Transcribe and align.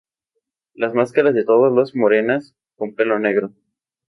Las 0.73 0.95
máscaras 0.95 1.35
de 1.35 1.45
todos 1.45 1.91
son 1.91 2.01
morenas, 2.01 2.55
con 2.75 2.95
pelo 2.95 3.19
negro. 3.19 3.51